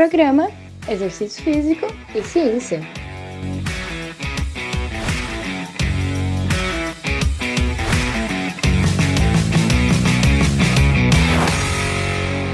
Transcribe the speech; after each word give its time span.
Programa 0.00 0.48
Exercício 0.88 1.44
Físico 1.44 1.84
e 2.14 2.22
Ciência. 2.22 2.80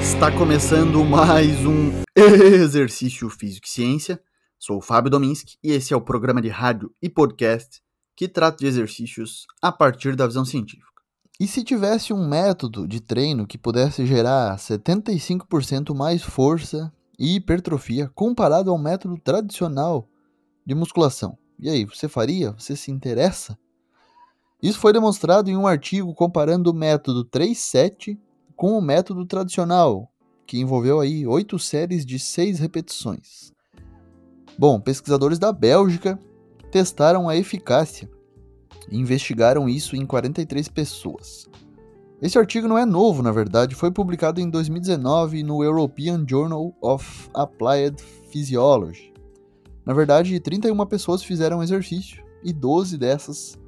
Está 0.02 0.36
começando 0.36 1.04
mais 1.04 1.64
um 1.64 1.92
Exercício 2.18 3.30
Físico 3.30 3.68
e 3.68 3.70
Ciência. 3.70 4.20
Sou 4.58 4.78
o 4.78 4.82
Fábio 4.82 5.08
Dominski 5.08 5.56
e 5.62 5.70
esse 5.70 5.94
é 5.94 5.96
o 5.96 6.00
programa 6.00 6.42
de 6.42 6.48
rádio 6.48 6.92
e 7.00 7.08
podcast 7.08 7.80
que 8.16 8.26
trata 8.26 8.56
de 8.56 8.66
exercícios 8.66 9.46
a 9.62 9.70
partir 9.70 10.16
da 10.16 10.26
visão 10.26 10.44
científica. 10.44 11.00
E 11.38 11.46
se 11.46 11.62
tivesse 11.62 12.12
um 12.12 12.28
método 12.28 12.88
de 12.88 13.00
treino 13.00 13.46
que 13.46 13.56
pudesse 13.56 14.04
gerar 14.04 14.56
75% 14.56 15.94
mais 15.94 16.24
força 16.24 16.92
e 17.18 17.36
hipertrofia 17.36 18.10
comparado 18.14 18.70
ao 18.70 18.78
método 18.78 19.18
tradicional 19.18 20.08
de 20.64 20.74
musculação? 20.74 21.38
E 21.58 21.70
aí, 21.70 21.84
você 21.84 22.08
faria? 22.08 22.52
Você 22.52 22.76
se 22.76 22.90
interessa? 22.90 23.58
Isso 24.62 24.78
foi 24.78 24.92
demonstrado 24.92 25.50
em 25.50 25.56
um 25.56 25.66
artigo 25.66 26.14
comparando 26.14 26.70
o 26.70 26.74
método 26.74 27.24
3-7 27.24 28.18
com 28.54 28.76
o 28.78 28.82
método 28.82 29.26
tradicional, 29.26 30.10
que 30.46 30.58
envolveu 30.58 31.00
aí 31.00 31.26
oito 31.26 31.58
séries 31.58 32.04
de 32.06 32.18
seis 32.18 32.58
repetições. 32.58 33.52
Bom, 34.58 34.80
pesquisadores 34.80 35.38
da 35.38 35.52
Bélgica 35.52 36.18
testaram 36.70 37.28
a 37.28 37.36
eficácia 37.36 38.08
e 38.90 38.98
investigaram 38.98 39.68
isso 39.68 39.94
em 39.94 40.06
43 40.06 40.68
pessoas. 40.68 41.46
Esse 42.20 42.38
artigo 42.38 42.66
não 42.66 42.78
é 42.78 42.86
novo, 42.86 43.22
na 43.22 43.30
verdade, 43.30 43.74
foi 43.74 43.90
publicado 43.90 44.40
em 44.40 44.48
2019 44.48 45.42
no 45.42 45.62
European 45.62 46.24
Journal 46.26 46.74
of 46.80 47.28
Applied 47.34 48.02
Physiology. 48.30 49.12
Na 49.84 49.92
verdade, 49.92 50.40
31 50.40 50.86
pessoas 50.86 51.22
fizeram 51.22 51.62
exercício 51.62 52.24
e 52.42 52.54
12 52.54 52.96
dessas, 52.96 53.58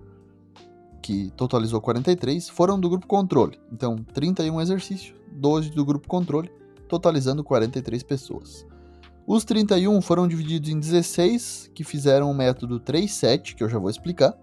que 1.02 1.30
totalizou 1.36 1.80
43, 1.80 2.48
foram 2.48 2.80
do 2.80 2.88
grupo 2.88 3.06
controle. 3.06 3.60
Então, 3.70 3.96
31 4.14 4.60
exercícios, 4.62 5.14
12 5.30 5.70
do 5.70 5.84
grupo 5.84 6.08
controle, 6.08 6.50
totalizando 6.88 7.44
43 7.44 8.02
pessoas. 8.02 8.66
Os 9.26 9.44
31 9.44 10.00
foram 10.00 10.26
divididos 10.26 10.70
em 10.70 10.80
16 10.80 11.70
que 11.74 11.84
fizeram 11.84 12.30
o 12.30 12.34
método 12.34 12.80
3-7, 12.80 13.54
que 13.54 13.62
eu 13.62 13.68
já 13.68 13.78
vou 13.78 13.90
explicar, 13.90 14.34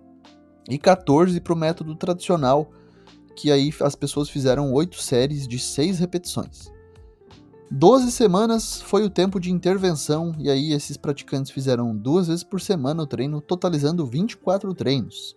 e 0.69 0.77
14 0.77 1.41
para 1.41 1.53
o 1.53 1.57
método 1.57 1.95
tradicional, 1.95 2.69
que 3.35 3.51
aí 3.51 3.73
as 3.81 3.95
pessoas 3.95 4.29
fizeram 4.29 4.71
8 4.73 5.01
séries 5.01 5.47
de 5.47 5.59
6 5.59 5.99
repetições. 5.99 6.71
12 7.69 8.11
semanas 8.11 8.81
foi 8.81 9.03
o 9.03 9.09
tempo 9.09 9.39
de 9.39 9.51
intervenção, 9.51 10.33
e 10.37 10.49
aí 10.49 10.71
esses 10.71 10.97
praticantes 10.97 11.51
fizeram 11.51 11.95
duas 11.95 12.27
vezes 12.27 12.43
por 12.43 12.61
semana 12.61 13.03
o 13.03 13.07
treino, 13.07 13.41
totalizando 13.41 14.05
24 14.05 14.73
treinos. 14.73 15.35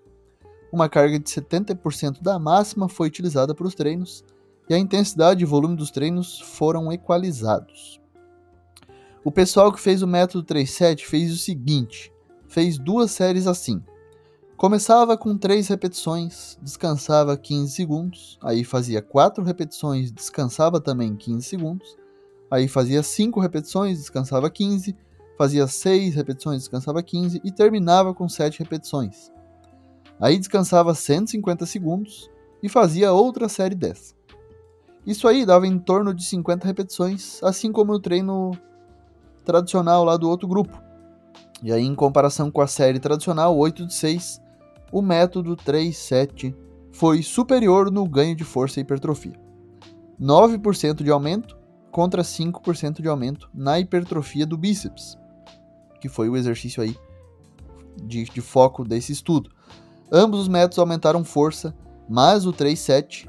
Uma 0.70 0.88
carga 0.88 1.18
de 1.18 1.28
70% 1.28 2.22
da 2.22 2.38
máxima 2.38 2.88
foi 2.88 3.08
utilizada 3.08 3.54
para 3.54 3.66
os 3.66 3.74
treinos, 3.74 4.22
e 4.68 4.74
a 4.74 4.78
intensidade 4.78 5.42
e 5.42 5.46
volume 5.46 5.74
dos 5.76 5.90
treinos 5.90 6.40
foram 6.40 6.92
equalizados. 6.92 7.98
O 9.24 9.32
pessoal 9.32 9.72
que 9.72 9.80
fez 9.80 10.02
o 10.02 10.06
método 10.06 10.44
37 10.44 11.06
fez 11.06 11.32
o 11.32 11.38
seguinte: 11.38 12.12
fez 12.46 12.78
duas 12.78 13.10
séries 13.10 13.46
assim. 13.46 13.82
Começava 14.58 15.16
com 15.16 15.38
3 15.38 15.68
repetições, 15.68 16.58
descansava 16.60 17.36
15 17.36 17.70
segundos, 17.70 18.36
aí 18.42 18.64
fazia 18.64 19.00
4 19.00 19.44
repetições, 19.44 20.10
descansava 20.10 20.80
também 20.80 21.14
15 21.14 21.46
segundos, 21.46 21.96
aí 22.50 22.66
fazia 22.66 23.00
5 23.00 23.38
repetições, 23.38 23.98
descansava 23.98 24.50
15, 24.50 24.96
fazia 25.38 25.64
6 25.68 26.16
repetições, 26.16 26.62
descansava 26.62 27.00
15 27.04 27.40
e 27.44 27.52
terminava 27.52 28.12
com 28.12 28.28
7 28.28 28.58
repetições. 28.58 29.30
Aí 30.20 30.36
descansava 30.36 30.92
150 30.92 31.64
segundos 31.64 32.28
e 32.60 32.68
fazia 32.68 33.12
outra 33.12 33.48
série 33.48 33.76
dessa. 33.76 34.12
Isso 35.06 35.28
aí 35.28 35.46
dava 35.46 35.68
em 35.68 35.78
torno 35.78 36.12
de 36.12 36.24
50 36.24 36.66
repetições, 36.66 37.40
assim 37.44 37.70
como 37.70 37.92
o 37.92 38.00
treino 38.00 38.50
tradicional 39.44 40.02
lá 40.02 40.16
do 40.16 40.28
outro 40.28 40.48
grupo. 40.48 40.82
E 41.62 41.72
aí, 41.72 41.84
em 41.84 41.94
comparação 41.94 42.50
com 42.50 42.60
a 42.60 42.66
série 42.66 42.98
tradicional 42.98 43.56
8 43.56 43.86
de 43.86 43.94
6, 43.94 44.47
o 44.92 45.02
método 45.02 45.56
3-7 45.56 46.54
foi 46.92 47.22
superior 47.22 47.90
no 47.90 48.08
ganho 48.08 48.34
de 48.34 48.44
força 48.44 48.80
e 48.80 48.82
hipertrofia. 48.82 49.38
9% 50.20 51.02
de 51.02 51.10
aumento 51.10 51.56
contra 51.90 52.22
5% 52.22 53.00
de 53.00 53.08
aumento 53.08 53.48
na 53.54 53.78
hipertrofia 53.78 54.46
do 54.46 54.58
bíceps, 54.58 55.16
que 56.00 56.08
foi 56.08 56.28
o 56.28 56.36
exercício 56.36 56.82
aí 56.82 56.96
de, 58.02 58.24
de 58.24 58.40
foco 58.40 58.84
desse 58.84 59.12
estudo. 59.12 59.50
Ambos 60.10 60.40
os 60.40 60.48
métodos 60.48 60.78
aumentaram 60.78 61.24
força, 61.24 61.74
mas 62.08 62.46
o 62.46 62.52
3-7 62.52 63.28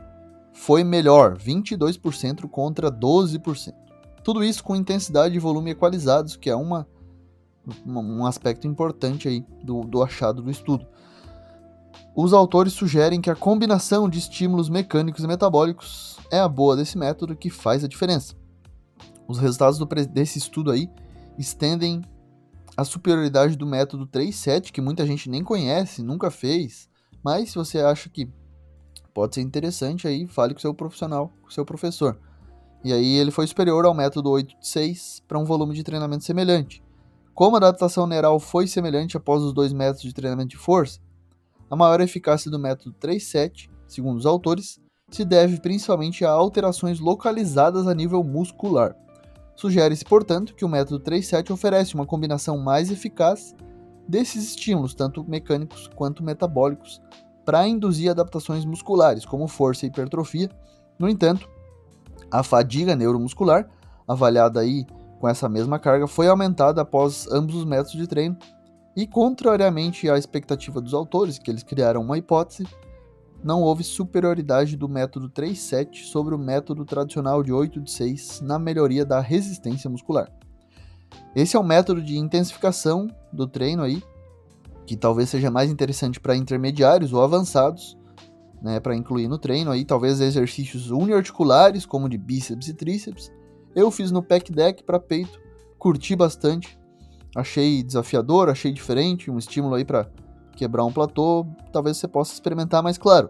foi 0.53 0.83
melhor, 0.83 1.37
22% 1.37 2.49
contra 2.49 2.91
12%. 2.91 3.73
Tudo 4.23 4.43
isso 4.43 4.63
com 4.63 4.75
intensidade 4.75 5.35
e 5.35 5.39
volume 5.39 5.71
equalizados, 5.71 6.35
que 6.35 6.49
é 6.49 6.55
uma, 6.55 6.87
um 7.85 8.25
aspecto 8.25 8.67
importante 8.67 9.27
aí 9.27 9.45
do, 9.63 9.81
do 9.81 10.03
achado 10.03 10.41
do 10.41 10.51
estudo. 10.51 10.85
Os 12.15 12.33
autores 12.33 12.73
sugerem 12.73 13.21
que 13.21 13.29
a 13.29 13.35
combinação 13.35 14.09
de 14.09 14.19
estímulos 14.19 14.69
mecânicos 14.69 15.23
e 15.23 15.27
metabólicos 15.27 16.17
é 16.31 16.39
a 16.39 16.47
boa 16.47 16.75
desse 16.75 16.97
método 16.97 17.35
que 17.35 17.49
faz 17.49 17.83
a 17.83 17.87
diferença. 17.87 18.35
Os 19.27 19.37
resultados 19.37 19.77
do, 19.77 19.85
desse 19.85 20.39
estudo 20.39 20.71
aí 20.71 20.89
estendem 21.37 22.01
a 22.75 22.83
superioridade 22.83 23.55
do 23.55 23.65
método 23.65 24.07
3-7, 24.07 24.71
que 24.71 24.81
muita 24.81 25.05
gente 25.05 25.29
nem 25.29 25.43
conhece, 25.43 26.01
nunca 26.01 26.31
fez, 26.31 26.89
mas 27.23 27.49
se 27.49 27.55
você 27.55 27.79
acha 27.79 28.09
que 28.09 28.31
pode 29.13 29.35
ser 29.35 29.41
interessante 29.41 30.07
aí, 30.07 30.27
fale 30.27 30.53
com 30.53 30.59
seu 30.59 30.73
profissional, 30.73 31.31
com 31.41 31.49
seu 31.49 31.65
professor. 31.65 32.17
E 32.83 32.93
aí 32.93 33.17
ele 33.17 33.31
foi 33.31 33.45
superior 33.45 33.85
ao 33.85 33.93
método 33.93 34.29
8-6 34.29 35.21
para 35.27 35.37
um 35.37 35.43
volume 35.43 35.75
de 35.75 35.83
treinamento 35.83 36.23
semelhante. 36.23 36.81
Como 37.33 37.55
a 37.55 37.59
adaptação 37.59 38.07
neural 38.07 38.39
foi 38.39 38.67
semelhante 38.67 39.17
após 39.17 39.41
os 39.43 39.53
dois 39.53 39.73
métodos 39.73 40.03
de 40.03 40.13
treinamento 40.13 40.49
de 40.49 40.57
força, 40.57 40.99
a 41.69 41.75
maior 41.75 42.01
eficácia 42.01 42.49
do 42.49 42.59
método 42.59 42.95
3-7, 42.99 43.69
segundo 43.87 44.17
os 44.17 44.25
autores, 44.25 44.79
se 45.09 45.25
deve 45.25 45.59
principalmente 45.59 46.23
a 46.25 46.31
alterações 46.31 46.99
localizadas 46.99 47.87
a 47.87 47.93
nível 47.93 48.23
muscular. 48.23 48.95
Sugere-se, 49.55 50.05
portanto, 50.05 50.55
que 50.55 50.63
o 50.63 50.69
método 50.69 51.03
3-7 51.03 51.51
oferece 51.51 51.95
uma 51.95 52.05
combinação 52.05 52.57
mais 52.57 52.89
eficaz 52.89 53.53
desses 54.07 54.49
estímulos, 54.49 54.93
tanto 54.93 55.23
mecânicos 55.27 55.89
quanto 55.95 56.23
metabólicos, 56.23 57.01
para 57.45 57.67
induzir 57.67 58.09
adaptações 58.09 58.63
musculares, 58.63 59.25
como 59.25 59.47
força 59.47 59.85
e 59.85 59.89
hipertrofia. 59.89 60.49
No 60.97 61.09
entanto, 61.09 61.49
a 62.31 62.43
fadiga 62.43 62.95
neuromuscular, 62.95 63.67
avaliada 64.07 64.59
aí 64.59 64.85
com 65.19 65.27
essa 65.27 65.49
mesma 65.49 65.77
carga, 65.77 66.07
foi 66.07 66.27
aumentada 66.27 66.81
após 66.81 67.27
ambos 67.31 67.55
os 67.55 67.65
métodos 67.65 67.93
de 67.93 68.07
treino, 68.07 68.37
e 68.95 69.07
contrariamente 69.07 70.09
à 70.09 70.17
expectativa 70.17 70.81
dos 70.81 70.93
autores, 70.93 71.37
que 71.37 71.49
eles 71.49 71.63
criaram 71.63 72.01
uma 72.01 72.17
hipótese, 72.17 72.67
não 73.43 73.61
houve 73.61 73.83
superioridade 73.83 74.75
do 74.75 74.89
método 74.89 75.29
3-7 75.29 76.03
sobre 76.03 76.35
o 76.35 76.37
método 76.37 76.83
tradicional 76.83 77.41
de 77.41 77.53
8 77.53 77.79
de 77.79 77.91
6 77.91 78.41
na 78.41 78.59
melhoria 78.59 79.05
da 79.05 79.19
resistência 79.19 79.89
muscular. 79.89 80.29
Esse 81.35 81.55
é 81.55 81.59
um 81.59 81.63
método 81.63 82.01
de 82.01 82.17
intensificação 82.17 83.07
do 83.31 83.47
treino 83.47 83.83
aí, 83.83 84.03
que 84.85 84.97
talvez 84.97 85.29
seja 85.29 85.51
mais 85.51 85.69
interessante 85.69 86.19
para 86.19 86.35
intermediários 86.35 87.13
ou 87.13 87.21
avançados, 87.21 87.97
né, 88.61 88.79
para 88.79 88.95
incluir 88.95 89.27
no 89.27 89.37
treino 89.37 89.71
aí, 89.71 89.85
talvez 89.85 90.19
exercícios 90.19 90.91
uniarticulares, 90.91 91.85
como 91.85 92.09
de 92.09 92.17
bíceps 92.17 92.67
e 92.67 92.73
tríceps. 92.73 93.31
Eu 93.75 93.91
fiz 93.91 94.11
no 94.11 94.23
pack 94.23 94.51
deck 94.51 94.83
para 94.83 94.99
peito, 94.99 95.39
curti 95.77 96.15
bastante, 96.15 96.78
achei 97.35 97.83
desafiador, 97.83 98.49
achei 98.49 98.71
diferente, 98.71 99.29
um 99.29 99.37
estímulo 99.37 99.75
aí 99.75 99.85
para 99.85 100.09
quebrar 100.55 100.83
um 100.83 100.91
platô, 100.91 101.45
talvez 101.71 101.97
você 101.97 102.07
possa 102.07 102.33
experimentar, 102.33 102.83
mas 102.83 102.97
claro, 102.97 103.29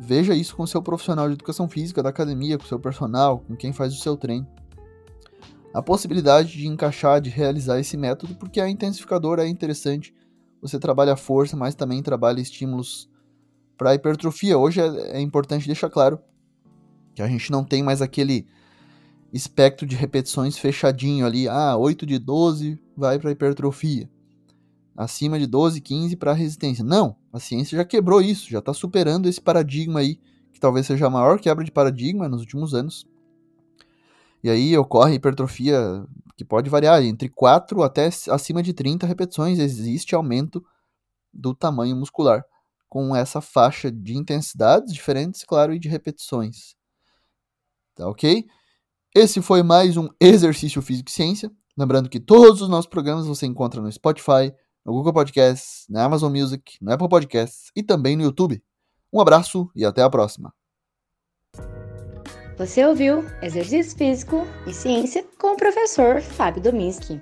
veja 0.00 0.34
isso 0.34 0.56
com 0.56 0.66
seu 0.66 0.82
profissional 0.82 1.28
de 1.28 1.34
educação 1.34 1.68
física 1.68 2.02
da 2.02 2.08
academia, 2.08 2.58
com 2.58 2.64
seu 2.64 2.78
personal, 2.78 3.38
com 3.40 3.54
quem 3.54 3.72
faz 3.72 3.92
o 3.94 4.00
seu 4.00 4.16
treino. 4.16 4.46
A 5.72 5.82
possibilidade 5.82 6.52
de 6.52 6.66
encaixar, 6.66 7.20
de 7.20 7.28
realizar 7.30 7.78
esse 7.78 7.96
método, 7.96 8.34
porque 8.34 8.60
a 8.60 8.68
intensificador 8.68 9.38
é 9.38 9.46
interessante. 9.46 10.14
Você 10.62 10.78
trabalha 10.78 11.12
a 11.12 11.16
força, 11.16 11.54
mas 11.54 11.74
também 11.74 12.02
trabalha 12.02 12.40
estímulos 12.40 13.10
para 13.76 13.94
hipertrofia. 13.94 14.56
Hoje 14.56 14.80
é, 14.80 15.18
é 15.18 15.20
importante 15.20 15.66
deixar 15.66 15.90
claro 15.90 16.18
que 17.14 17.20
a 17.20 17.28
gente 17.28 17.50
não 17.52 17.62
tem 17.62 17.82
mais 17.82 18.00
aquele 18.00 18.46
espectro 19.36 19.86
de 19.86 19.94
repetições 19.94 20.58
fechadinho 20.58 21.26
ali. 21.26 21.48
Ah, 21.48 21.76
8 21.76 22.06
de 22.06 22.18
12 22.18 22.78
vai 22.96 23.18
para 23.18 23.30
hipertrofia. 23.30 24.10
Acima 24.96 25.38
de 25.38 25.46
12, 25.46 25.80
15 25.80 26.16
para 26.16 26.32
resistência. 26.32 26.82
Não, 26.82 27.16
a 27.32 27.38
ciência 27.38 27.76
já 27.76 27.84
quebrou 27.84 28.20
isso, 28.20 28.50
já 28.50 28.60
está 28.60 28.72
superando 28.72 29.28
esse 29.28 29.40
paradigma 29.40 30.00
aí, 30.00 30.18
que 30.52 30.58
talvez 30.58 30.86
seja 30.86 31.06
a 31.06 31.10
maior 31.10 31.38
quebra 31.38 31.62
de 31.62 31.70
paradigma 31.70 32.28
nos 32.28 32.40
últimos 32.40 32.74
anos. 32.74 33.06
E 34.42 34.48
aí 34.48 34.76
ocorre 34.76 35.14
hipertrofia 35.14 36.06
que 36.36 36.44
pode 36.44 36.70
variar 36.70 37.02
entre 37.02 37.28
4 37.28 37.82
até 37.82 38.08
acima 38.30 38.62
de 38.62 38.72
30 38.72 39.06
repetições, 39.06 39.58
existe 39.58 40.14
aumento 40.14 40.64
do 41.32 41.54
tamanho 41.54 41.96
muscular, 41.96 42.44
com 42.88 43.14
essa 43.14 43.40
faixa 43.40 43.90
de 43.90 44.16
intensidades 44.16 44.92
diferentes, 44.92 45.44
claro, 45.44 45.74
e 45.74 45.78
de 45.78 45.88
repetições. 45.88 46.74
Tá 47.94 48.08
ok? 48.08 48.46
Esse 49.18 49.40
foi 49.40 49.62
mais 49.62 49.96
um 49.96 50.10
Exercício 50.20 50.82
Físico 50.82 51.08
e 51.08 51.12
Ciência. 51.12 51.50
Lembrando 51.74 52.06
que 52.06 52.20
todos 52.20 52.60
os 52.60 52.68
nossos 52.68 52.86
programas 52.86 53.26
você 53.26 53.46
encontra 53.46 53.80
no 53.80 53.90
Spotify, 53.90 54.52
no 54.84 54.92
Google 54.92 55.14
Podcasts, 55.14 55.86
na 55.88 56.04
Amazon 56.04 56.30
Music, 56.30 56.76
no 56.82 56.92
Apple 56.92 57.08
Podcasts 57.08 57.70
e 57.74 57.82
também 57.82 58.14
no 58.14 58.24
YouTube. 58.24 58.62
Um 59.10 59.18
abraço 59.18 59.70
e 59.74 59.86
até 59.86 60.02
a 60.02 60.10
próxima. 60.10 60.52
Você 62.58 62.84
ouviu 62.84 63.24
Exercício 63.40 63.96
Físico 63.96 64.46
e 64.66 64.74
Ciência 64.74 65.24
com 65.38 65.54
o 65.54 65.56
professor 65.56 66.20
Fábio 66.20 66.62
Dominski. 66.62 67.18